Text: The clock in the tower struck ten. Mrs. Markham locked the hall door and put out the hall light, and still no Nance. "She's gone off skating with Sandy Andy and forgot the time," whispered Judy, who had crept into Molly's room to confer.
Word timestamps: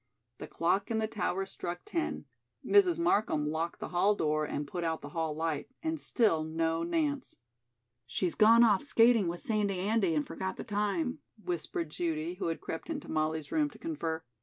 The 0.39 0.47
clock 0.47 0.89
in 0.89 0.97
the 0.97 1.05
tower 1.07 1.45
struck 1.45 1.81
ten. 1.85 2.25
Mrs. 2.65 2.97
Markham 2.97 3.45
locked 3.51 3.79
the 3.79 3.89
hall 3.89 4.15
door 4.15 4.45
and 4.45 4.67
put 4.67 4.83
out 4.83 5.01
the 5.03 5.09
hall 5.09 5.35
light, 5.35 5.69
and 5.83 5.99
still 5.99 6.43
no 6.43 6.81
Nance. 6.81 7.35
"She's 8.07 8.33
gone 8.33 8.63
off 8.63 8.81
skating 8.81 9.27
with 9.27 9.41
Sandy 9.41 9.77
Andy 9.77 10.15
and 10.15 10.25
forgot 10.25 10.57
the 10.57 10.63
time," 10.63 11.19
whispered 11.43 11.91
Judy, 11.91 12.33
who 12.39 12.47
had 12.47 12.61
crept 12.61 12.89
into 12.89 13.11
Molly's 13.11 13.51
room 13.51 13.69
to 13.69 13.77
confer. 13.77 14.23